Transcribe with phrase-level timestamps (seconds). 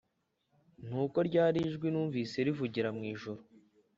[0.87, 3.41] Nuko rya jwi numvise rivugira mu ijuru,